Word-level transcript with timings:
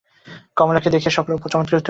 কমলাকে 0.57 0.89
দেখিয়া 0.89 1.13
সকলে 1.13 1.33
চমৎকৃত 1.45 1.69
হইল। 1.69 1.79